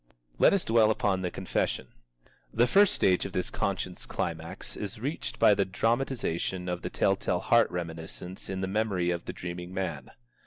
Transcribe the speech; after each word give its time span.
Let 0.39 0.51
us 0.51 0.63
dwell 0.65 0.89
upon 0.89 1.21
the 1.21 1.29
confession. 1.29 1.89
The 2.51 2.65
first 2.65 2.91
stage 2.95 3.23
of 3.23 3.33
this 3.33 3.51
conscience 3.51 4.07
climax 4.07 4.75
is 4.75 4.99
reached 4.99 5.37
by 5.37 5.53
the 5.53 5.63
dramatization 5.63 6.67
of 6.67 6.81
The 6.81 6.89
Tell 6.89 7.15
tale 7.15 7.39
Heart 7.39 7.69
reminiscence 7.69 8.49
in 8.49 8.61
the 8.61 8.67
memory 8.67 9.11
of 9.11 9.25
the 9.25 9.33
dreaming 9.33 9.75
man. 9.75 10.09